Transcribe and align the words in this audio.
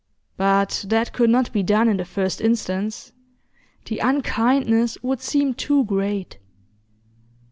But 0.35 0.83
that 0.87 1.13
could 1.13 1.29
not 1.29 1.53
be 1.53 1.61
done 1.61 1.87
in 1.87 1.97
the 1.97 2.05
first 2.05 2.41
instance; 2.41 3.11
the 3.85 3.99
unkindness 3.99 4.97
would 5.03 5.21
seem 5.21 5.53
too 5.53 5.83
great. 5.85 6.39